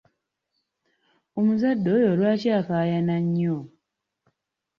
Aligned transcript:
Omuzadde 1.37 1.87
oyo 1.97 2.09
lwaki 2.19 2.49
akaayana 2.59 3.15
nnyo? 3.23 3.57